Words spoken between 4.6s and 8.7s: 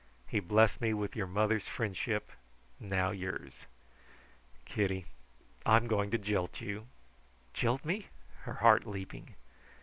Kitty, I'm going to jilt you." "Jilt me?" her